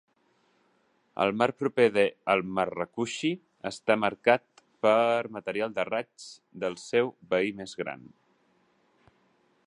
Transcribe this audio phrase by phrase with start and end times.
[1.23, 2.05] El mar proper a
[2.35, 3.29] Al-Marrakushi
[3.71, 4.95] està marcat per
[5.37, 6.25] material de raigs
[6.65, 8.09] del seu veí més gran.